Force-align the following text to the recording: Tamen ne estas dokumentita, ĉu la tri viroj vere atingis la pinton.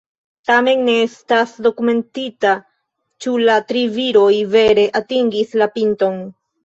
Tamen 0.49 0.79
ne 0.85 0.93
estas 1.07 1.51
dokumentita, 1.67 2.53
ĉu 3.25 3.35
la 3.43 3.59
tri 3.73 3.87
viroj 3.99 4.33
vere 4.57 4.87
atingis 5.01 5.55
la 5.63 5.69
pinton. 5.77 6.19